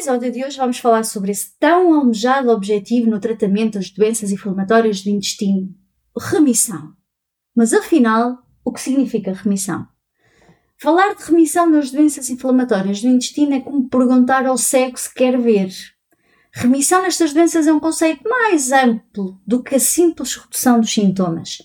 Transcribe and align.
Episódio 0.00 0.32
de 0.32 0.42
hoje 0.42 0.56
vamos 0.56 0.78
falar 0.78 1.04
sobre 1.04 1.30
esse 1.30 1.58
tão 1.58 1.92
almejado 1.92 2.48
objetivo 2.48 3.10
no 3.10 3.20
tratamento 3.20 3.74
das 3.74 3.90
doenças 3.90 4.32
inflamatórias 4.32 5.02
do 5.02 5.10
intestino, 5.10 5.74
remissão. 6.18 6.94
Mas 7.54 7.74
afinal, 7.74 8.38
o 8.64 8.72
que 8.72 8.80
significa 8.80 9.34
remissão? 9.34 9.86
Falar 10.78 11.14
de 11.14 11.22
remissão 11.22 11.68
nas 11.68 11.90
doenças 11.90 12.30
inflamatórias 12.30 13.02
do 13.02 13.08
intestino 13.08 13.52
é 13.52 13.60
como 13.60 13.90
perguntar 13.90 14.46
ao 14.46 14.56
cego 14.56 14.98
se 14.98 15.12
quer 15.12 15.38
ver. 15.38 15.70
Remissão 16.50 17.02
nestas 17.02 17.34
doenças 17.34 17.66
é 17.66 17.72
um 17.72 17.78
conceito 17.78 18.26
mais 18.26 18.72
amplo 18.72 19.38
do 19.46 19.62
que 19.62 19.74
a 19.74 19.78
simples 19.78 20.34
redução 20.34 20.80
dos 20.80 20.94
sintomas. 20.94 21.58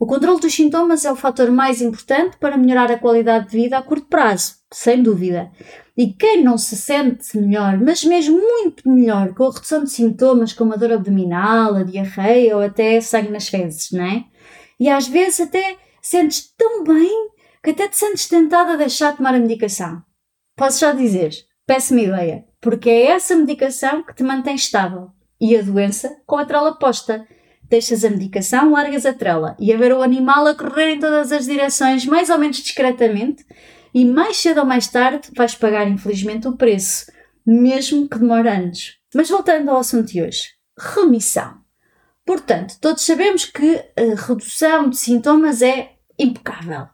O 0.00 0.06
controle 0.06 0.40
dos 0.40 0.54
sintomas 0.54 1.04
é 1.04 1.12
o 1.12 1.14
fator 1.14 1.50
mais 1.50 1.82
importante 1.82 2.38
para 2.38 2.56
melhorar 2.56 2.90
a 2.90 2.98
qualidade 2.98 3.50
de 3.50 3.56
vida 3.58 3.76
a 3.76 3.82
curto 3.82 4.06
prazo, 4.06 4.54
sem 4.72 5.02
dúvida. 5.02 5.52
E 5.94 6.14
quem 6.14 6.42
não 6.42 6.56
se 6.56 6.74
sente 6.74 7.36
melhor, 7.36 7.78
mas 7.78 8.02
mesmo 8.02 8.38
muito 8.38 8.88
melhor, 8.88 9.34
com 9.34 9.44
a 9.44 9.52
redução 9.52 9.84
de 9.84 9.90
sintomas 9.90 10.54
como 10.54 10.72
a 10.72 10.76
dor 10.76 10.92
abdominal, 10.92 11.74
a 11.74 11.82
diarreia 11.82 12.56
ou 12.56 12.62
até 12.62 12.98
sangue 13.02 13.28
nas 13.28 13.48
fezes, 13.48 13.90
não 13.92 14.02
é? 14.02 14.24
E 14.80 14.88
às 14.88 15.06
vezes 15.06 15.40
até 15.40 15.76
sentes 16.00 16.50
tão 16.56 16.82
bem 16.82 17.28
que 17.62 17.68
até 17.68 17.86
te 17.86 17.98
sentes 17.98 18.26
tentada 18.26 18.72
a 18.72 18.76
deixar 18.76 19.10
de 19.10 19.18
tomar 19.18 19.34
a 19.34 19.38
medicação. 19.38 20.02
Posso 20.56 20.80
já 20.80 20.92
dizer, 20.92 21.34
péssima 21.66 22.00
ideia, 22.00 22.46
porque 22.58 22.88
é 22.88 23.08
essa 23.08 23.36
medicação 23.36 24.02
que 24.02 24.14
te 24.14 24.22
mantém 24.22 24.54
estável 24.54 25.10
e 25.38 25.54
a 25.54 25.60
doença 25.60 26.16
com 26.24 26.38
a 26.38 26.46
trela 26.46 26.78
posta. 26.78 27.22
Deixas 27.70 28.04
a 28.04 28.10
medicação, 28.10 28.72
largas 28.72 29.06
a 29.06 29.12
trela 29.12 29.56
e 29.58 29.72
a 29.72 29.76
ver 29.76 29.92
o 29.92 30.02
animal 30.02 30.44
a 30.46 30.54
correr 30.56 30.94
em 30.94 30.98
todas 30.98 31.30
as 31.30 31.46
direções, 31.46 32.04
mais 32.04 32.28
ou 32.28 32.36
menos 32.36 32.56
discretamente, 32.56 33.46
e 33.94 34.04
mais 34.04 34.38
cedo 34.38 34.58
ou 34.58 34.66
mais 34.66 34.88
tarde 34.88 35.28
vais 35.36 35.54
pagar, 35.54 35.88
infelizmente, 35.88 36.48
o 36.48 36.56
preço, 36.56 37.06
mesmo 37.46 38.08
que 38.08 38.18
demore 38.18 38.48
anos. 38.48 38.98
Mas 39.14 39.30
voltando 39.30 39.70
ao 39.70 39.78
assunto 39.78 40.12
de 40.12 40.20
hoje: 40.20 40.48
remissão. 40.76 41.60
Portanto, 42.26 42.76
todos 42.80 43.04
sabemos 43.04 43.44
que 43.44 43.84
a 43.96 44.26
redução 44.26 44.90
de 44.90 44.96
sintomas 44.96 45.62
é 45.62 45.92
impecável. 46.18 46.88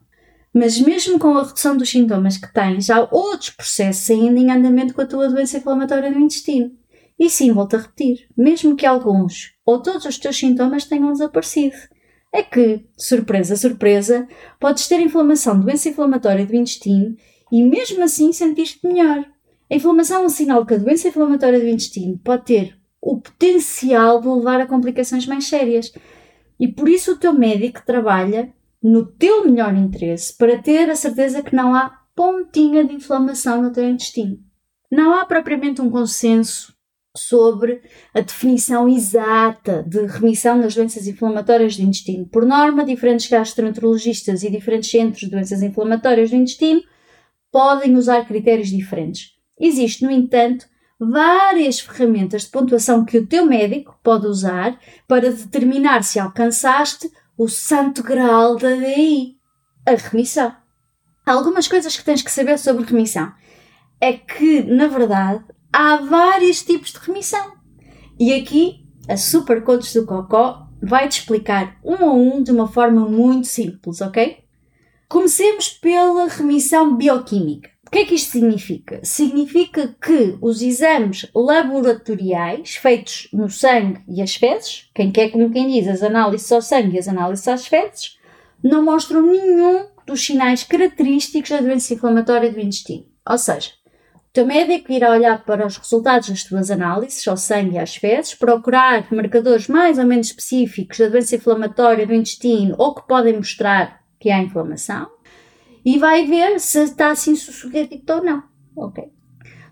Mas 0.55 0.79
mesmo 0.79 1.19
com 1.19 1.37
a 1.37 1.43
redução 1.43 1.77
dos 1.77 1.91
sintomas 1.91 2.39
que 2.39 2.53
tens, 2.53 2.89
há 2.89 3.07
outros 3.11 3.51
processos 3.51 4.11
ainda 4.11 4.39
em 4.39 4.51
andamento 4.51 4.95
com 4.95 5.03
a 5.03 5.07
tua 5.07 5.29
doença 5.29 5.59
inflamatória 5.59 6.11
do 6.11 6.19
intestino. 6.19 6.71
E 7.19 7.31
sim, 7.31 7.53
volto 7.53 7.77
a 7.77 7.81
repetir, 7.81 8.29
mesmo 8.37 8.77
que 8.77 8.85
alguns 8.85 9.55
ou 9.65 9.81
todos 9.81 10.05
os 10.05 10.19
teus 10.19 10.37
sintomas 10.37 10.85
tenham 10.85 11.13
desaparecido 11.13 11.77
é 12.33 12.43
que, 12.43 12.85
surpresa, 12.97 13.57
surpresa, 13.57 14.29
podes 14.61 14.87
ter 14.87 15.01
inflamação, 15.01 15.59
doença 15.59 15.89
inflamatória 15.89 16.45
do 16.45 16.55
intestino 16.55 17.17
e 17.51 17.63
mesmo 17.63 18.05
assim 18.05 18.33
sentir-te 18.33 18.87
melhor. 18.87 19.25
A 19.71 19.75
inflamação 19.75 20.23
é 20.23 20.27
um 20.27 20.29
sinal 20.29 20.67
que 20.67 20.75
a 20.75 20.79
doença 20.79 21.09
inflamatória 21.09 21.59
do 21.59 21.67
intestino 21.67 22.19
pode 22.19 22.45
ter 22.45 22.79
o 23.01 23.19
potencial 23.19 24.21
de 24.21 24.29
levar 24.29 24.61
a 24.61 24.67
complicações 24.67 25.27
mais 25.27 25.49
sérias. 25.49 25.93
E 26.61 26.69
por 26.69 26.89
isso 26.89 27.13
o 27.13 27.17
teu 27.17 27.33
médico 27.33 27.83
trabalha 27.85 28.53
no 28.83 29.07
teu 29.07 29.45
melhor 29.45 29.75
interesse 29.75 30.37
para 30.37 30.59
ter 30.59 30.91
a 30.91 30.97
certeza 30.97 31.43
que 31.43 31.57
não 31.57 31.75
há 31.75 32.03
pontinha 32.15 32.85
de 32.85 32.95
inflamação 32.95 33.63
no 33.63 33.73
teu 33.73 33.89
intestino. 33.89 34.39
Não 34.91 35.15
há 35.15 35.25
propriamente 35.25 35.81
um 35.81 35.91
consenso 35.91 36.76
sobre 37.17 37.83
a 38.15 38.21
definição 38.21 38.89
exata 38.89 39.85
de 39.87 40.07
remissão 40.07 40.57
nas 40.57 40.75
doenças 40.75 41.07
inflamatórias 41.07 41.77
do 41.77 41.83
intestino. 41.83 42.27
Por 42.27 42.45
norma, 42.45 42.85
diferentes 42.85 43.29
gastroenterologistas 43.29 44.43
e 44.43 44.51
diferentes 44.51 44.91
centros 44.91 45.21
de 45.21 45.31
doenças 45.31 45.63
inflamatórias 45.63 46.31
do 46.31 46.37
intestino 46.37 46.83
podem 47.51 47.97
usar 47.97 48.27
critérios 48.27 48.69
diferentes. 48.69 49.31
Existe, 49.59 50.05
no 50.05 50.11
entanto, 50.11 50.67
várias 50.99 51.81
ferramentas 51.81 52.43
de 52.43 52.51
pontuação 52.51 53.05
que 53.05 53.19
o 53.19 53.27
teu 53.27 53.47
médico 53.47 53.99
pode 54.03 54.27
usar 54.27 54.79
para 55.07 55.33
determinar 55.33 56.03
se 56.03 56.19
alcançaste 56.19 57.11
o 57.37 57.49
santo 57.49 58.03
graal 58.03 58.57
da 58.57 58.75
DI, 58.75 59.37
a 59.87 59.93
remissão. 59.93 60.55
Algumas 61.25 61.69
coisas 61.69 61.97
que 61.97 62.05
tens 62.05 62.23
que 62.23 62.31
saber 62.31 62.59
sobre 62.59 62.85
remissão. 62.85 63.33
É 64.01 64.13
que, 64.13 64.63
na 64.63 64.87
verdade, 64.87 65.45
há 65.77 65.97
vários 65.97 66.63
tipos 66.63 66.91
de 66.91 66.99
remissão. 67.01 67.53
E 68.19 68.33
aqui 68.33 68.87
a 69.07 69.17
Super 69.19 69.63
Coach 69.63 69.93
do 69.93 70.07
Cocó 70.07 70.67
vai-te 70.83 71.21
explicar 71.21 71.77
um 71.85 71.97
a 71.97 72.15
um 72.15 72.43
de 72.43 72.51
uma 72.51 72.67
forma 72.67 73.07
muito 73.07 73.47
simples, 73.47 74.01
ok? 74.01 74.39
Comecemos 75.07 75.69
pela 75.69 76.29
remissão 76.29 76.97
bioquímica. 76.97 77.69
O 77.87 77.91
que 77.91 77.99
é 77.99 78.05
que 78.07 78.15
isto 78.15 78.33
significa? 78.33 79.01
Significa 79.05 79.95
que 80.01 80.39
os 80.41 80.63
exames 80.63 81.27
laboratoriais 81.35 82.77
feitos 82.77 83.29
no 83.31 83.51
sangue 83.51 84.03
e 84.09 84.23
as 84.23 84.35
fezes, 84.35 84.91
quem 84.95 85.13
quer 85.13 85.29
como 85.29 85.51
quem 85.51 85.71
diz 85.71 85.87
as 85.89 86.03
análises 86.03 86.51
ao 86.51 86.63
sangue 86.63 86.97
e 86.97 86.99
as 86.99 87.07
análises 87.07 87.47
às 87.47 87.67
fezes, 87.67 88.17
não 88.65 88.83
mostram 88.83 89.21
nenhum 89.21 89.89
dos 90.07 90.25
sinais 90.25 90.65
característicos 90.65 91.51
da 91.51 91.61
doença 91.61 91.93
inflamatória 91.93 92.51
do 92.51 92.61
intestino. 92.61 93.05
Ou 93.29 93.37
seja, 93.37 93.73
teu 94.37 94.45
médico 94.45 94.93
irá 94.93 95.13
olhar 95.13 95.43
para 95.47 95.67
os 95.67 95.79
resultados 95.79 96.29
das 96.29 96.45
tuas 96.45 96.71
análises 96.71 97.27
ao 97.27 97.39
sangue 97.39 97.77
e 97.77 97.79
às 97.79 97.97
fezes, 97.97 98.35
procurar 98.35 99.11
marcadores 99.11 99.67
mais 99.67 99.99
ou 99.99 100.05
menos 100.05 100.27
específicos 100.27 100.99
da 100.99 101.09
doença 101.09 101.37
inflamatória 101.37 102.07
do 102.07 102.13
intestino 102.13 102.75
ou 102.77 102.95
que 102.95 103.09
podem 103.09 103.35
mostrar 103.35 104.03
que 104.21 104.29
há 104.29 104.39
inflamação 104.39 105.11
e 105.83 105.99
vai 105.99 106.27
ver 106.27 106.61
se 106.61 106.83
está 106.83 107.13
assim 107.13 107.35
sussurradito 107.35 108.13
ou 108.13 108.23
não. 108.23 108.43
Ok. 108.77 109.05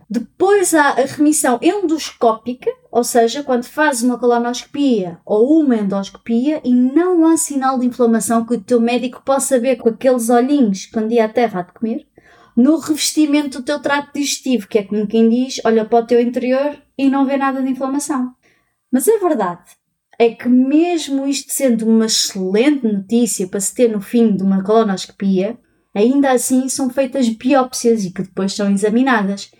Depois 0.08 0.72
há 0.72 0.92
a 0.92 1.04
remissão 1.04 1.58
endoscópica, 1.60 2.70
ou 2.90 3.04
seja, 3.04 3.42
quando 3.42 3.64
fazes 3.64 4.02
uma 4.02 4.18
colonoscopia 4.18 5.18
ou 5.26 5.60
uma 5.60 5.76
endoscopia 5.76 6.62
e 6.64 6.72
não 6.72 7.26
há 7.26 7.36
sinal 7.36 7.78
de 7.78 7.84
inflamação 7.84 8.46
que 8.46 8.54
o 8.54 8.60
teu 8.62 8.80
médico 8.80 9.22
possa 9.26 9.60
ver 9.60 9.76
com 9.76 9.90
aqueles 9.90 10.30
olhinhos 10.30 10.86
quando 10.86 11.12
ia 11.12 11.26
à 11.26 11.28
terra 11.28 11.60
a 11.60 11.62
de 11.64 11.72
comer 11.74 12.06
no 12.56 12.78
revestimento 12.78 13.58
do 13.58 13.64
teu 13.64 13.80
trato 13.80 14.12
digestivo, 14.14 14.68
que 14.68 14.78
é 14.78 14.82
como 14.82 15.06
quem 15.06 15.28
diz, 15.28 15.60
olha 15.64 15.84
para 15.84 16.04
o 16.04 16.06
teu 16.06 16.20
interior 16.20 16.76
e 16.96 17.08
não 17.08 17.26
vê 17.26 17.36
nada 17.36 17.62
de 17.62 17.70
inflamação. 17.70 18.32
Mas 18.92 19.08
a 19.08 19.18
verdade 19.18 19.72
é 20.18 20.30
que 20.30 20.48
mesmo 20.48 21.26
isto 21.26 21.52
sendo 21.52 21.86
uma 21.86 22.06
excelente 22.06 22.86
notícia 22.86 23.48
para 23.48 23.60
se 23.60 23.74
ter 23.74 23.88
no 23.88 24.00
fim 24.00 24.36
de 24.36 24.42
uma 24.42 24.62
colonoscopia, 24.62 25.58
ainda 25.94 26.30
assim 26.30 26.68
são 26.68 26.88
feitas 26.88 27.28
biópsias 27.28 28.04
e 28.04 28.12
que 28.12 28.22
depois 28.22 28.52
são 28.52 28.70
examinadas. 28.70 29.50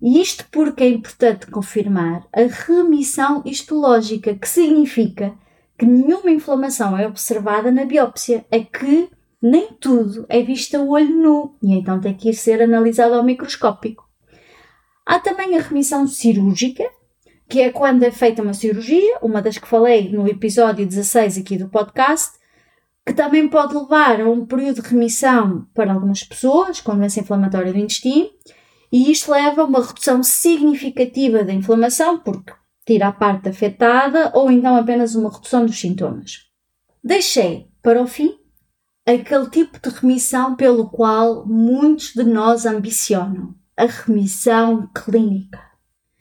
E 0.00 0.20
isto 0.20 0.46
porque 0.52 0.84
é 0.84 0.88
importante 0.88 1.46
confirmar 1.48 2.26
a 2.32 2.42
remissão 2.42 3.42
histológica, 3.44 4.34
que 4.34 4.48
significa 4.48 5.34
que 5.78 5.84
nenhuma 5.84 6.30
inflamação 6.30 6.96
é 6.96 7.06
observada 7.06 7.70
na 7.70 7.84
biópsia, 7.84 8.44
é 8.50 8.60
que 8.60 9.08
nem 9.50 9.68
tudo 9.74 10.26
é 10.28 10.42
visto 10.42 10.76
a 10.76 10.82
olho 10.82 11.16
nu 11.16 11.56
e 11.62 11.74
então 11.74 12.00
tem 12.00 12.14
que 12.14 12.32
ser 12.32 12.60
analisado 12.60 13.14
ao 13.14 13.22
microscópico. 13.22 14.04
Há 15.04 15.20
também 15.20 15.56
a 15.56 15.60
remissão 15.60 16.06
cirúrgica, 16.06 16.84
que 17.48 17.60
é 17.60 17.70
quando 17.70 18.02
é 18.02 18.10
feita 18.10 18.42
uma 18.42 18.52
cirurgia, 18.52 19.18
uma 19.22 19.40
das 19.40 19.56
que 19.56 19.68
falei 19.68 20.10
no 20.10 20.26
episódio 20.26 20.84
16 20.84 21.38
aqui 21.38 21.56
do 21.56 21.68
podcast, 21.68 22.36
que 23.06 23.14
também 23.14 23.46
pode 23.46 23.72
levar 23.72 24.20
a 24.20 24.28
um 24.28 24.44
período 24.44 24.82
de 24.82 24.88
remissão 24.88 25.68
para 25.72 25.92
algumas 25.92 26.24
pessoas 26.24 26.80
com 26.80 26.96
doença 26.96 27.20
inflamatória 27.20 27.72
do 27.72 27.78
intestino, 27.78 28.28
e 28.90 29.12
isto 29.12 29.30
leva 29.30 29.62
a 29.62 29.64
uma 29.64 29.84
redução 29.84 30.24
significativa 30.24 31.44
da 31.44 31.52
inflamação, 31.52 32.18
porque 32.18 32.52
tira 32.84 33.06
a 33.08 33.12
parte 33.12 33.48
afetada, 33.48 34.32
ou 34.34 34.50
então 34.50 34.74
apenas 34.74 35.14
uma 35.14 35.30
redução 35.30 35.64
dos 35.64 35.78
sintomas. 35.78 36.46
Deixei 37.02 37.68
para 37.80 38.02
o 38.02 38.08
fim 38.08 38.36
aquele 39.06 39.48
tipo 39.48 39.78
de 39.80 39.94
remissão 39.94 40.56
pelo 40.56 40.90
qual 40.90 41.46
muitos 41.46 42.12
de 42.12 42.24
nós 42.24 42.66
ambicionam, 42.66 43.54
a 43.76 43.86
remissão 43.86 44.90
clínica. 44.92 45.60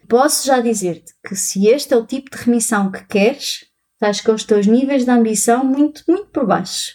Posso 0.07 0.45
já 0.45 0.59
dizer-te 0.59 1.13
que 1.27 1.35
se 1.35 1.67
este 1.67 1.93
é 1.95 1.97
o 1.97 2.05
tipo 2.05 2.29
de 2.29 2.43
remissão 2.43 2.91
que 2.91 3.03
queres, 3.05 3.65
estás 3.93 4.21
com 4.21 4.33
os 4.33 4.43
teus 4.43 4.67
níveis 4.67 5.03
de 5.03 5.09
ambição 5.09 5.65
muito, 5.65 6.03
muito 6.07 6.27
por 6.27 6.45
baixo. 6.45 6.93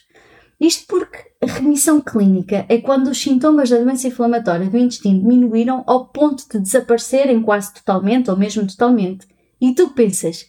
Isto 0.61 0.87
porque 0.87 1.19
a 1.43 1.47
remissão 1.47 2.01
clínica 2.01 2.67
é 2.69 2.79
quando 2.79 3.09
os 3.09 3.21
sintomas 3.21 3.71
da 3.71 3.79
doença 3.79 4.07
inflamatória 4.07 4.69
do 4.69 4.79
intestino 4.79 5.21
diminuíram 5.21 5.83
ao 5.87 6.07
ponto 6.09 6.47
de 6.49 6.61
desaparecerem 6.61 7.43
quase 7.43 7.75
totalmente 7.75 8.31
ou 8.31 8.37
mesmo 8.37 8.67
totalmente. 8.67 9.27
E 9.61 9.75
tu 9.75 9.91
pensas, 9.91 10.47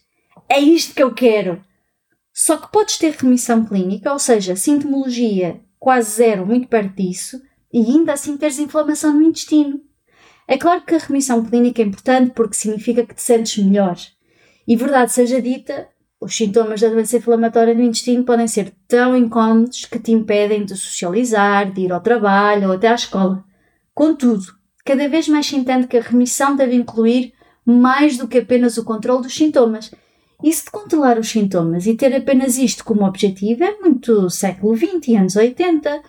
é 0.48 0.60
isto 0.60 0.94
que 0.94 1.02
eu 1.02 1.14
quero. 1.14 1.64
Só 2.44 2.58
que 2.58 2.72
podes 2.72 2.98
ter 2.98 3.12
remissão 3.12 3.64
clínica, 3.64 4.12
ou 4.12 4.18
seja, 4.18 4.56
sintomologia 4.56 5.62
quase 5.78 6.16
zero, 6.16 6.44
muito 6.44 6.68
perto 6.68 6.96
disso, 6.96 7.40
e 7.72 7.78
ainda 7.86 8.14
assim 8.14 8.36
teres 8.36 8.58
inflamação 8.58 9.14
no 9.14 9.22
intestino. 9.22 9.80
É 10.48 10.58
claro 10.58 10.82
que 10.82 10.96
a 10.96 10.98
remissão 10.98 11.46
clínica 11.46 11.84
é 11.84 11.86
importante 11.86 12.32
porque 12.32 12.56
significa 12.56 13.06
que 13.06 13.14
te 13.14 13.22
sentes 13.22 13.64
melhor. 13.64 13.96
E 14.68 14.76
verdade 14.76 15.12
seja 15.12 15.40
dita, 15.40 15.88
os 16.20 16.36
sintomas 16.36 16.82
da 16.82 16.90
doença 16.90 17.18
inflamatória 17.18 17.76
do 17.76 17.84
intestino 17.84 18.24
podem 18.24 18.48
ser 18.48 18.74
tão 18.88 19.16
incómodos 19.16 19.86
que 19.86 20.00
te 20.00 20.12
impedem 20.12 20.66
de 20.66 20.76
socializar, 20.76 21.72
de 21.72 21.82
ir 21.82 21.92
ao 21.92 22.02
trabalho 22.02 22.70
ou 22.70 22.74
até 22.74 22.88
à 22.88 22.96
escola. 22.96 23.46
Contudo, 23.94 24.46
cada 24.84 25.08
vez 25.08 25.28
mais 25.28 25.46
se 25.46 25.56
entende 25.56 25.86
que 25.86 25.98
a 25.98 26.02
remissão 26.02 26.56
deve 26.56 26.74
incluir 26.74 27.34
mais 27.64 28.18
do 28.18 28.28
que 28.28 28.40
apenas 28.40 28.80
o 28.80 28.84
controle 28.84 29.22
dos 29.22 29.36
sintomas. 29.36 29.92
E 30.44 30.52
se 30.52 30.66
de 30.66 30.72
controlar 30.72 31.20
os 31.20 31.30
sintomas 31.30 31.86
e 31.86 31.96
ter 31.96 32.16
apenas 32.16 32.58
isto 32.58 32.84
como 32.84 33.06
objetivo 33.06 33.64
é 33.64 33.78
muito 33.80 34.30
século 34.30 34.76
XX 34.76 35.08
e 35.08 35.16
anos 35.16 35.36
80. 35.36 36.02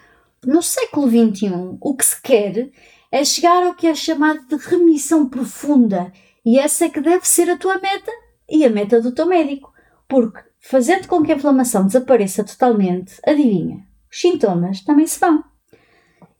No 0.46 0.62
século 0.62 1.06
XXI, 1.06 1.76
o 1.80 1.94
que 1.94 2.04
se 2.04 2.20
quer 2.20 2.70
é 3.10 3.24
chegar 3.24 3.62
ao 3.62 3.74
que 3.74 3.86
é 3.86 3.94
chamado 3.94 4.40
de 4.48 4.56
remissão 4.56 5.28
profunda, 5.28 6.10
e 6.44 6.58
essa 6.58 6.86
é 6.86 6.88
que 6.88 7.00
deve 7.00 7.28
ser 7.28 7.50
a 7.50 7.58
tua 7.58 7.78
meta 7.78 8.10
e 8.48 8.64
a 8.64 8.70
meta 8.70 9.00
do 9.00 9.12
teu 9.12 9.26
médico. 9.26 9.72
Porque, 10.08 10.40
fazendo 10.58 11.06
com 11.06 11.22
que 11.22 11.30
a 11.30 11.36
inflamação 11.36 11.86
desapareça 11.86 12.42
totalmente, 12.42 13.14
adivinha, 13.26 13.86
os 14.10 14.20
sintomas 14.20 14.80
também 14.80 15.06
se 15.06 15.20
vão. 15.20 15.44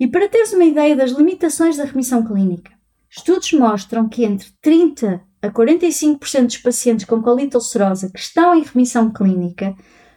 E 0.00 0.06
para 0.08 0.28
teres 0.28 0.52
uma 0.52 0.64
ideia 0.64 0.96
das 0.96 1.12
limitações 1.12 1.76
da 1.76 1.84
remissão 1.84 2.24
clínica, 2.24 2.72
estudos 3.08 3.52
mostram 3.52 4.08
que 4.08 4.24
entre 4.24 4.48
30 4.60 5.22
a 5.42 5.50
45% 5.50 6.46
dos 6.46 6.58
pacientes 6.58 7.04
com 7.04 7.20
colite 7.20 7.56
ulcerosa 7.56 8.10
que 8.10 8.20
estão 8.20 8.54
em 8.54 8.62
remissão 8.62 9.12
clínica 9.12 9.74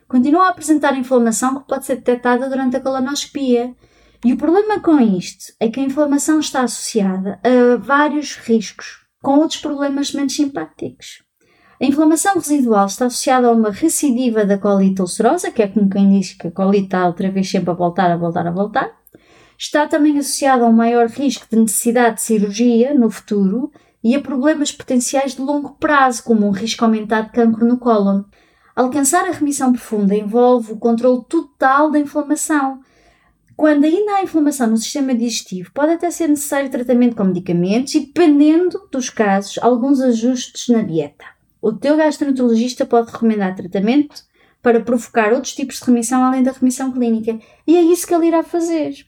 continuam 0.08 0.44
a 0.44 0.50
apresentar 0.50 0.96
inflamação 0.98 1.60
que 1.60 1.68
pode 1.68 1.86
ser 1.86 1.96
detectada 1.96 2.48
durante 2.48 2.78
a 2.78 2.80
colonoscopia. 2.80 3.74
E 4.24 4.34
o 4.34 4.38
problema 4.38 4.80
com 4.80 5.00
isto 5.00 5.54
é 5.60 5.68
que 5.68 5.80
a 5.80 5.84
inflamação 5.84 6.40
está 6.40 6.62
associada 6.62 7.40
a 7.44 7.76
vários 7.78 8.36
riscos, 8.38 9.06
com 9.22 9.40
outros 9.40 9.60
problemas 9.60 10.14
menos 10.14 10.36
simpáticos. 10.36 11.24
A 11.82 11.86
inflamação 11.86 12.36
residual 12.36 12.86
está 12.86 13.08
associada 13.08 13.48
a 13.48 13.52
uma 13.52 13.70
recidiva 13.70 14.46
da 14.46 14.58
colite 14.58 15.02
ulcerosa, 15.02 15.52
que 15.52 15.62
é 15.62 15.68
como 15.68 15.90
quem 15.90 16.10
diz 16.18 16.34
que 16.34 16.48
a 16.48 16.52
colite 16.52 16.86
está 16.86 17.06
outra 17.06 17.30
vez 17.30 17.50
sempre 17.50 17.72
a 17.72 17.74
voltar, 17.74 18.10
a 18.10 18.18
voltar, 18.18 18.48
a 18.48 18.52
voltar. 18.52 18.92
Está 19.58 19.88
também 19.88 20.18
associada 20.18 20.64
a 20.64 20.70
um 20.70 20.74
maior 20.74 21.08
risco 21.08 21.46
de 21.50 21.58
necessidade 21.58 22.16
de 22.16 22.22
cirurgia 22.22 22.94
no 22.94 23.10
futuro 23.10 23.72
e 24.06 24.14
a 24.14 24.22
problemas 24.22 24.72
potenciais 24.72 25.34
de 25.34 25.42
longo 25.42 25.72
prazo, 25.80 26.24
como 26.24 26.46
um 26.46 26.52
risco 26.52 26.86
aumentado 26.86 27.26
de 27.26 27.34
cancro 27.34 27.66
no 27.66 27.80
cólon. 27.80 28.22
Alcançar 28.76 29.28
a 29.28 29.32
remissão 29.32 29.74
profunda 29.74 30.16
envolve 30.16 30.74
o 30.74 30.78
controle 30.78 31.24
total 31.28 31.90
da 31.90 31.98
inflamação. 31.98 32.82
Quando 33.58 33.86
ainda 33.86 34.18
há 34.18 34.22
inflamação 34.22 34.68
no 34.68 34.78
sistema 34.78 35.16
digestivo, 35.16 35.72
pode 35.74 35.94
até 35.94 36.12
ser 36.12 36.28
necessário 36.28 36.70
tratamento 36.70 37.16
com 37.16 37.24
medicamentos 37.24 37.96
e, 37.96 38.02
dependendo 38.02 38.80
dos 38.92 39.10
casos, 39.10 39.58
alguns 39.58 40.00
ajustes 40.00 40.68
na 40.68 40.84
dieta. 40.84 41.26
O 41.60 41.74
teu 41.74 41.98
gastroenterologista 41.98 42.86
pode 42.86 43.12
recomendar 43.12 43.56
tratamento 43.56 44.22
para 44.62 44.82
provocar 44.82 45.34
outros 45.34 45.56
tipos 45.56 45.80
de 45.80 45.86
remissão 45.86 46.24
além 46.24 46.44
da 46.44 46.52
remissão 46.52 46.92
clínica. 46.92 47.40
E 47.66 47.76
é 47.76 47.82
isso 47.82 48.06
que 48.06 48.14
ele 48.14 48.28
irá 48.28 48.44
fazer. 48.44 49.04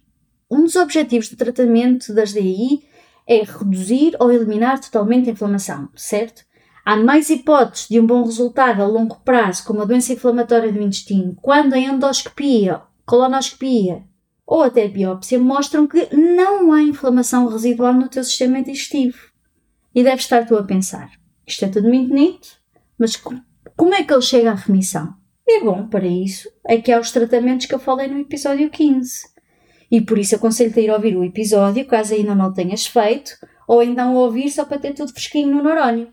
Um 0.50 0.64
dos 0.64 0.76
objetivos 0.76 1.30
do 1.30 1.38
tratamento 1.38 2.16
das 2.16 2.34
DI 2.34 2.82
é 3.28 3.44
reduzir 3.44 4.16
ou 4.20 4.32
eliminar 4.32 4.80
totalmente 4.80 5.30
a 5.30 5.34
inflamação, 5.34 5.90
certo? 5.96 6.46
Há 6.86 6.96
mais 6.96 7.30
hipóteses 7.30 7.90
de 7.90 8.00
um 8.00 8.06
bom 8.06 8.24
resultado 8.24 8.82
a 8.82 8.88
longo 8.88 9.20
prazo, 9.20 9.66
como 9.66 9.82
a 9.82 9.86
doença 9.86 10.14
inflamatória 10.14 10.72
do 10.72 10.82
intestino, 10.82 11.36
quando 11.42 11.74
a 11.74 11.80
endoscopia, 11.80 12.82
colonoscopia 13.06 14.04
ou 14.46 14.62
até 14.62 14.88
biópsia 14.88 15.38
mostram 15.38 15.86
que 15.86 16.16
não 16.16 16.72
há 16.72 16.82
inflamação 16.82 17.48
residual 17.50 17.94
no 17.94 18.08
teu 18.08 18.24
sistema 18.24 18.64
digestivo. 18.64 19.18
E 19.94 20.02
deve 20.02 20.22
estar 20.22 20.46
tu 20.46 20.56
a 20.56 20.64
pensar: 20.64 21.12
isto 21.46 21.66
é 21.66 21.68
tudo 21.68 21.90
muito 21.90 22.08
bonito, 22.08 22.48
mas 22.98 23.18
como 23.18 23.94
é 23.94 24.04
que 24.04 24.14
ele 24.14 24.22
chega 24.22 24.52
à 24.52 24.56
remissão? 24.56 25.14
E 25.46 25.64
bom, 25.64 25.88
para 25.88 26.08
isso 26.08 26.50
é 26.66 26.78
que 26.78 26.92
há 26.92 27.00
os 27.00 27.12
tratamentos 27.12 27.66
que 27.66 27.76
eu 27.76 27.80
falei 27.80 28.08
no 28.08 28.20
episódio 28.20 28.70
15. 28.70 29.37
E 29.90 30.02
por 30.02 30.18
isso 30.18 30.36
aconselho-te 30.36 30.80
a 30.80 30.84
ir 30.84 30.92
ouvir 30.92 31.16
o 31.16 31.24
episódio, 31.24 31.86
caso 31.86 32.14
ainda 32.14 32.36
não 32.36 32.48
o 32.50 32.54
tenhas 32.54 32.86
feito, 32.86 33.32
ou 33.68 33.82
então 33.82 34.16
ouvir 34.16 34.50
só 34.50 34.66
para 34.66 34.80
ter 34.80 34.94
tudo 34.94 35.14
fresquinho 35.14 35.56
no 35.56 35.64
neurónio. 35.64 36.10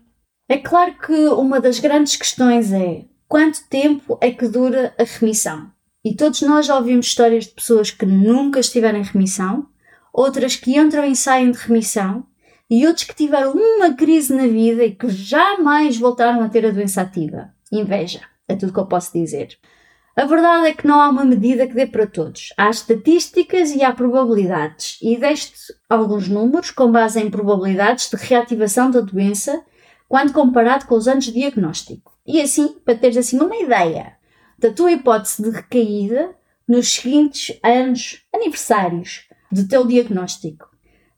É 0.47 0.57
claro 0.57 0.95
que 0.97 1.27
uma 1.29 1.59
das 1.59 1.79
grandes 1.79 2.15
questões 2.15 2.71
é 2.71 3.05
quanto 3.27 3.67
tempo 3.67 4.17
é 4.21 4.31
que 4.31 4.47
dura 4.47 4.93
a 4.97 5.03
remissão? 5.03 5.71
E 6.03 6.15
todos 6.15 6.41
nós 6.41 6.67
já 6.67 6.75
ouvimos 6.75 7.07
histórias 7.07 7.45
de 7.45 7.51
pessoas 7.51 7.89
que 7.89 8.05
nunca 8.05 8.59
estiveram 8.59 8.99
em 8.99 9.03
remissão, 9.03 9.67
outras 10.13 10.55
que 10.55 10.77
entram 10.77 11.03
e 11.03 11.15
saem 11.15 11.49
de 11.51 11.57
remissão, 11.57 12.25
e 12.69 12.85
outros 12.85 13.05
que 13.05 13.15
tiveram 13.15 13.53
uma 13.53 13.93
crise 13.93 14.33
na 14.33 14.47
vida 14.47 14.83
e 14.85 14.95
que 14.95 15.09
jamais 15.09 15.97
voltaram 15.97 16.41
a 16.41 16.49
ter 16.49 16.65
a 16.65 16.71
doença 16.71 17.01
ativa. 17.01 17.53
Inveja, 17.71 18.21
é 18.47 18.55
tudo 18.55 18.71
que 18.71 18.79
eu 18.79 18.85
posso 18.85 19.13
dizer. 19.13 19.57
A 20.15 20.23
verdade 20.23 20.67
é 20.67 20.73
que 20.73 20.87
não 20.87 21.01
há 21.01 21.09
uma 21.09 21.25
medida 21.25 21.67
que 21.67 21.73
dê 21.73 21.85
para 21.85 22.07
todos. 22.07 22.53
Há 22.57 22.69
estatísticas 22.69 23.71
e 23.71 23.83
há 23.83 23.91
probabilidades. 23.91 24.97
E 25.01 25.17
deste 25.17 25.73
alguns 25.89 26.29
números 26.29 26.71
com 26.71 26.89
base 26.89 27.19
em 27.19 27.29
probabilidades 27.29 28.09
de 28.09 28.15
reativação 28.15 28.89
da 28.89 29.01
doença 29.01 29.61
quando 30.07 30.31
comparado 30.31 30.85
com 30.85 30.95
os 30.95 31.09
anos 31.09 31.25
de 31.25 31.33
diagnóstico. 31.33 32.17
E 32.25 32.39
assim, 32.41 32.79
para 32.85 32.95
teres 32.95 33.17
assim 33.17 33.37
uma 33.39 33.57
ideia 33.57 34.15
da 34.57 34.71
tua 34.71 34.93
hipótese 34.93 35.43
de 35.43 35.49
recaída 35.49 36.33
nos 36.65 36.93
seguintes 36.93 37.59
anos 37.61 38.25
aniversários 38.33 39.27
do 39.51 39.67
teu 39.67 39.85
diagnóstico. 39.85 40.69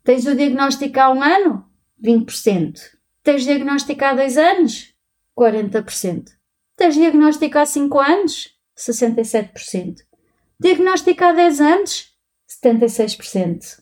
Tens 0.04 0.26
o 0.26 0.36
diagnóstico 0.36 1.00
há 1.00 1.12
um 1.12 1.22
ano? 1.22 1.66
20%. 2.04 2.80
Tens 3.22 3.44
diagnóstico 3.44 4.04
há 4.04 4.16
dois 4.16 4.40
anos? 4.40 4.94
40%. 5.38 6.30
Tens 6.76 6.96
diagnóstico 6.96 7.60
há 7.60 7.66
5 7.66 8.00
anos? 8.00 8.57
67%. 8.78 9.98
Diagnóstico 10.60 11.24
há 11.24 11.34
10 11.34 11.62
anos? 11.62 12.14
76%. 12.64 13.80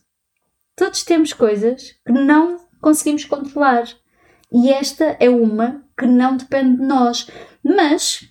Todos 0.74 1.04
temos 1.04 1.32
coisas 1.32 1.94
que 2.04 2.12
não 2.12 2.58
conseguimos 2.80 3.24
controlar. 3.24 3.84
E 4.52 4.70
esta 4.70 5.16
é 5.18 5.28
uma 5.28 5.84
que 5.98 6.06
não 6.06 6.36
depende 6.36 6.76
de 6.76 6.84
nós. 6.84 7.28
Mas 7.64 8.28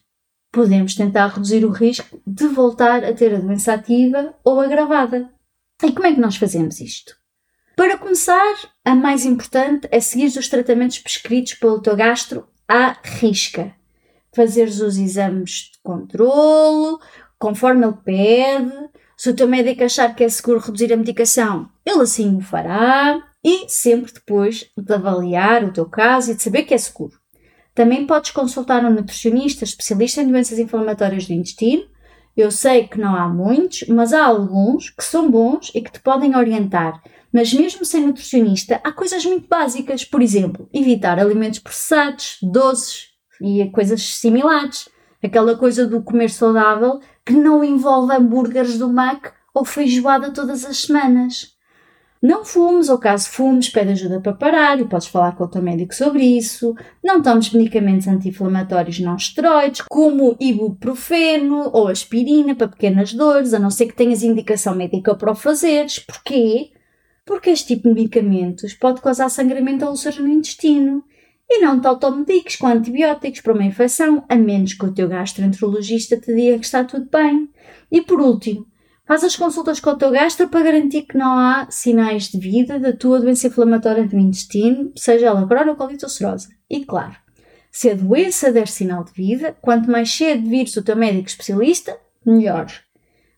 podemos 0.52 0.96
tentar 0.96 1.28
reduzir 1.28 1.66
o 1.66 1.72
risco 1.72 2.22
de 2.26 2.48
voltar 2.48 3.04
a 3.04 3.14
ter 3.14 3.36
a 3.36 3.40
doença 3.40 3.74
ativa 3.74 4.34
ou 4.44 4.62
agravada. 4.62 5.30
E 5.84 5.92
como 5.92 6.08
é 6.08 6.14
que 6.14 6.22
nós 6.22 6.38
fazemos 6.38 6.80
isto? 6.80 7.16
Para 7.76 7.98
começar, 7.98 8.56
a 8.86 8.96
mais 8.96 9.26
importante 9.26 9.88
é 9.92 10.00
seguir 10.00 10.28
os 10.28 10.48
tratamentos 10.48 11.00
prescritos 11.00 11.56
pelo 11.56 11.82
teu 11.82 11.96
gastro 11.96 12.48
à 12.68 12.96
risca. 13.04 13.76
Fazeres 14.36 14.82
os 14.82 14.98
exames 14.98 15.72
de 15.74 15.80
controlo, 15.82 17.00
conforme 17.40 17.86
ele 17.86 17.98
pede. 18.04 18.74
Se 19.16 19.30
o 19.30 19.36
teu 19.36 19.48
médico 19.48 19.84
achar 19.84 20.14
que 20.14 20.24
é 20.24 20.30
seguro 20.30 20.60
reduzir 20.60 20.92
a 20.92 20.98
medicação, 20.98 21.70
ele 21.86 22.02
assim 22.02 22.36
o 22.38 22.42
fará. 22.42 23.24
E 23.44 23.70
sempre 23.70 24.12
depois 24.12 24.66
de 24.76 24.94
avaliar 24.94 25.64
o 25.64 25.72
teu 25.72 25.86
caso 25.86 26.32
e 26.32 26.36
de 26.36 26.42
saber 26.42 26.64
que 26.64 26.74
é 26.74 26.78
seguro. 26.78 27.14
Também 27.74 28.08
podes 28.08 28.32
consultar 28.32 28.84
um 28.84 28.90
nutricionista 28.90 29.64
especialista 29.64 30.22
em 30.22 30.28
doenças 30.28 30.58
inflamatórias 30.58 31.28
do 31.28 31.34
intestino. 31.34 31.84
Eu 32.36 32.52
sei 32.52 32.88
que 32.88 33.00
não 33.00 33.16
há 33.16 33.30
muitos, 33.30 33.88
mas 33.88 34.12
há 34.12 34.26
alguns 34.26 34.90
que 34.90 35.04
são 35.04 35.30
bons 35.30 35.72
e 35.74 35.82
que 35.82 35.92
te 35.92 36.00
podem 36.00 36.36
orientar 36.36 37.02
mas 37.36 37.54
mesmo 37.54 37.84
sem 37.84 38.06
nutricionista, 38.06 38.80
há 38.82 38.94
coisas 38.94 39.26
muito 39.26 39.46
básicas. 39.50 40.06
Por 40.06 40.22
exemplo, 40.22 40.70
evitar 40.74 41.20
alimentos 41.20 41.60
processados, 41.60 42.38
doces 42.42 43.08
e 43.42 43.70
coisas 43.70 44.02
similares. 44.02 44.90
Aquela 45.24 45.56
coisa 45.56 45.88
do 45.88 46.02
comer 46.02 46.30
saudável 46.30 47.00
que 47.26 47.34
não 47.34 47.64
envolve 47.64 48.14
hambúrgueres 48.14 48.78
do 48.78 48.92
Mac 48.92 49.28
ou 49.54 49.66
feijoada 49.66 50.32
todas 50.32 50.66
as 50.66 50.78
semanas. 50.78 51.56
Não 52.22 52.44
fumes, 52.44 52.90
ou 52.90 52.98
caso 52.98 53.30
fumes, 53.30 53.70
pede 53.70 53.92
ajuda 53.92 54.20
para 54.20 54.34
parar 54.34 54.80
e 54.80 54.86
podes 54.86 55.08
falar 55.08 55.36
com 55.36 55.44
o 55.44 55.48
teu 55.48 55.62
médico 55.62 55.94
sobre 55.94 56.24
isso. 56.24 56.76
Não 57.04 57.22
tomes 57.22 57.52
medicamentos 57.52 58.08
anti-inflamatórios 58.08 59.00
não 59.00 59.16
esteroides, 59.16 59.82
como 59.82 60.36
ibuprofeno 60.40 61.70
ou 61.72 61.88
aspirina 61.88 62.56
para 62.56 62.68
pequenas 62.68 63.14
dores, 63.14 63.54
a 63.54 63.60
não 63.60 63.70
ser 63.70 63.88
que 63.88 63.96
tenhas 63.96 64.24
indicação 64.24 64.74
médica 64.74 65.14
para 65.16 65.32
o 65.32 65.36
fazeres. 65.36 66.00
Porquê? 66.00 66.72
porque 67.26 67.50
este 67.50 67.76
tipo 67.76 67.90
de 67.90 67.96
medicamentos 67.96 68.74
pode 68.74 69.02
causar 69.02 69.30
sangramento 69.30 69.84
ou 69.84 69.92
úlceras 69.92 70.20
no 70.20 70.28
intestino. 70.28 71.04
E 71.56 71.60
não 71.60 71.80
te 71.80 71.88
automediques 71.88 72.58
com 72.58 72.68
antibióticos 72.68 73.40
para 73.40 73.54
uma 73.54 73.64
infecção, 73.64 74.26
a 74.28 74.36
menos 74.36 74.74
que 74.74 74.86
o 74.86 74.94
teu 74.94 75.08
gastroenterologista 75.08 76.18
te 76.18 76.36
diga 76.36 76.60
que 76.60 76.66
está 76.66 76.84
tudo 76.84 77.08
bem. 77.10 77.50
E 77.90 78.02
por 78.02 78.20
último, 78.20 78.68
Faz 79.08 79.24
as 79.24 79.36
consultas 79.36 79.80
com 79.80 79.92
o 79.92 79.96
teu 79.96 80.10
gastro 80.10 80.50
para 80.50 80.64
garantir 80.64 81.04
que 81.04 81.16
não 81.16 81.38
há 81.38 81.68
sinais 81.70 82.24
de 82.24 82.40
vida 82.40 82.80
da 82.80 82.92
tua 82.92 83.20
doença 83.20 83.46
inflamatória 83.46 84.04
do 84.08 84.18
intestino, 84.18 84.92
seja 84.96 85.28
ela 85.28 85.48
crónica 85.48 85.84
ou 85.84 85.92
ulcerosa. 85.92 86.50
E 86.68 86.84
claro, 86.84 87.16
se 87.72 87.92
a 87.92 87.94
doença 87.94 88.52
der 88.52 88.68
sinal 88.68 89.04
de 89.04 89.12
vida, 89.14 89.56
quanto 89.62 89.92
mais 89.92 90.12
cedo 90.12 90.50
vires 90.50 90.76
o 90.76 90.82
teu 90.82 90.96
médico 90.96 91.28
especialista, 91.28 91.96
melhor. 92.26 92.66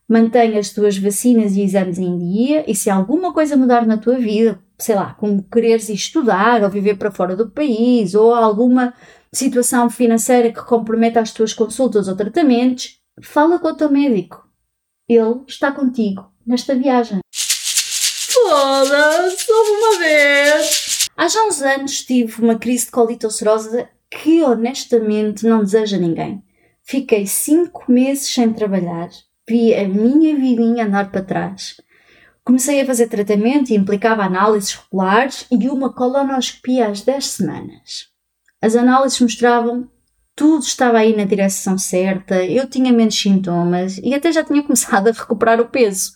Mantenha 0.07 0.57
as 0.57 0.69
tuas 0.69 0.97
vacinas 0.97 1.53
e 1.57 1.61
exames 1.61 1.99
em 1.99 2.17
dia 2.17 2.63
e 2.65 2.73
se 2.73 2.89
alguma 2.89 3.33
coisa 3.33 3.57
mudar 3.57 3.85
na 3.85 3.97
tua 3.97 4.17
vida, 4.17 4.57
sei 4.79 4.95
lá, 4.95 5.15
como 5.15 5.43
quereres 5.43 5.89
estudar 5.89 6.63
ou 6.63 6.69
viver 6.69 6.97
para 6.97 7.11
fora 7.11 7.35
do 7.35 7.49
país 7.49 8.13
ou 8.13 8.33
alguma 8.33 8.93
situação 9.33 9.89
financeira 9.89 10.51
que 10.51 10.63
comprometa 10.63 11.19
as 11.19 11.31
tuas 11.31 11.53
consultas 11.53 12.07
ou 12.07 12.15
tratamentos, 12.15 12.99
fala 13.21 13.59
com 13.59 13.69
o 13.69 13.75
teu 13.75 13.89
médico. 13.89 14.47
Ele 15.09 15.41
está 15.47 15.71
contigo 15.71 16.31
nesta 16.45 16.75
viagem. 16.75 17.19
Foda-se, 17.33 19.51
uma 19.51 19.99
vez! 19.99 21.07
Há 21.15 21.27
já 21.27 21.43
uns 21.45 21.61
anos 21.61 22.03
tive 22.03 22.41
uma 22.41 22.59
crise 22.59 22.85
de 22.85 22.91
colite 22.91 23.25
ulcerosa 23.25 23.89
que 24.09 24.43
honestamente 24.43 25.45
não 25.45 25.63
deseja 25.63 25.97
ninguém. 25.97 26.43
Fiquei 26.83 27.25
cinco 27.25 27.91
meses 27.91 28.31
sem 28.31 28.53
trabalhar, 28.53 29.09
vi 29.47 29.73
a 29.73 29.87
minha 29.87 30.35
vidinha 30.35 30.85
andar 30.85 31.11
para 31.11 31.23
trás. 31.23 31.77
Comecei 32.47 32.79
a 32.79 32.85
fazer 32.85 33.09
tratamento 33.09 33.71
e 33.71 33.75
implicava 33.75 34.23
análises 34.23 34.73
regulares 34.73 35.45
e 35.51 35.67
uma 35.67 35.91
colonoscopia 35.91 36.87
às 36.87 37.01
10 37.01 37.25
semanas. 37.25 38.07
As 38.61 38.73
análises 38.73 39.19
mostravam 39.19 39.91
tudo 40.33 40.63
estava 40.63 40.99
aí 40.99 41.13
na 41.13 41.25
direção 41.25 41.77
certa, 41.77 42.41
eu 42.45 42.65
tinha 42.69 42.93
menos 42.93 43.19
sintomas 43.19 43.97
e 43.97 44.13
até 44.13 44.31
já 44.31 44.45
tinha 44.45 44.63
começado 44.63 45.09
a 45.09 45.11
recuperar 45.11 45.59
o 45.59 45.67
peso. 45.67 46.13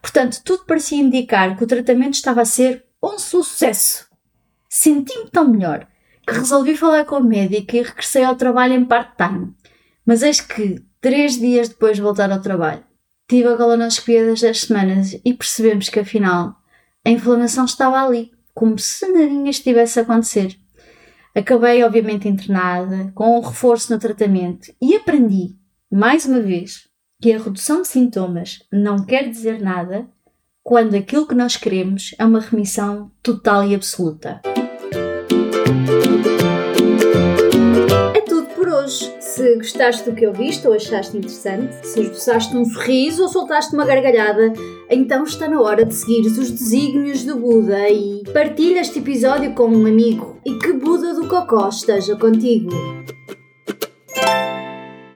Portanto, 0.00 0.40
tudo 0.44 0.64
parecia 0.66 1.02
indicar 1.02 1.56
que 1.56 1.64
o 1.64 1.66
tratamento 1.66 2.14
estava 2.14 2.42
a 2.42 2.44
ser 2.44 2.84
um 3.02 3.18
sucesso. 3.18 4.06
Senti-me 4.68 5.30
tão 5.30 5.48
melhor 5.48 5.88
que 6.24 6.32
resolvi 6.32 6.76
falar 6.76 7.04
com 7.06 7.16
a 7.16 7.20
médica 7.20 7.76
e 7.76 7.82
regressei 7.82 8.22
ao 8.22 8.36
trabalho 8.36 8.74
em 8.74 8.84
part-time. 8.84 9.52
Mas 10.06 10.22
eis 10.22 10.40
que, 10.40 10.80
três 11.00 11.40
dias 11.40 11.70
depois 11.70 11.96
de 11.96 12.02
voltar 12.02 12.30
ao 12.30 12.40
trabalho, 12.40 12.84
tive 13.32 13.48
a 13.48 13.56
colonoscopia 13.56 14.26
das 14.26 14.42
10 14.42 14.60
semanas 14.60 15.18
e 15.24 15.32
percebemos 15.32 15.88
que 15.88 15.98
afinal 15.98 16.54
a 17.02 17.08
inflamação 17.08 17.64
estava 17.64 18.04
ali, 18.04 18.30
como 18.52 18.78
se 18.78 19.10
nadinha 19.10 19.50
estivesse 19.50 19.98
a 19.98 20.02
acontecer. 20.02 20.54
Acabei, 21.34 21.82
obviamente, 21.82 22.28
internada, 22.28 23.10
com 23.14 23.38
um 23.38 23.40
reforço 23.40 23.90
no 23.90 23.98
tratamento 23.98 24.70
e 24.82 24.94
aprendi, 24.94 25.56
mais 25.90 26.26
uma 26.26 26.42
vez, 26.42 26.86
que 27.22 27.32
a 27.32 27.38
redução 27.38 27.80
de 27.80 27.88
sintomas 27.88 28.58
não 28.70 29.02
quer 29.02 29.30
dizer 29.30 29.62
nada 29.62 30.06
quando 30.62 30.94
aquilo 30.94 31.26
que 31.26 31.34
nós 31.34 31.56
queremos 31.56 32.14
é 32.18 32.26
uma 32.26 32.40
remissão 32.40 33.10
total 33.22 33.66
e 33.66 33.74
absoluta. 33.74 34.42
É 38.14 38.20
tudo 38.20 38.46
por 38.48 38.68
hoje. 38.68 39.21
Se 39.34 39.56
gostaste 39.56 40.04
do 40.10 40.14
que 40.14 40.26
ouviste 40.26 40.68
ou 40.68 40.74
achaste 40.74 41.16
interessante, 41.16 41.86
se 41.86 42.02
esboçaste 42.02 42.54
um 42.54 42.66
sorriso 42.66 43.22
ou 43.22 43.28
soltaste 43.30 43.74
uma 43.74 43.86
gargalhada, 43.86 44.52
então 44.90 45.24
está 45.24 45.48
na 45.48 45.58
hora 45.58 45.86
de 45.86 45.94
seguir 45.94 46.20
os 46.20 46.50
desígnios 46.50 47.24
do 47.24 47.36
Buda 47.36 47.88
e 47.88 48.22
partilha 48.30 48.80
este 48.80 48.98
episódio 48.98 49.54
com 49.54 49.68
um 49.68 49.86
amigo 49.86 50.38
e 50.44 50.58
que 50.58 50.74
Buda 50.74 51.14
do 51.14 51.28
Cocó 51.28 51.70
esteja 51.70 52.14
contigo. 52.14 52.68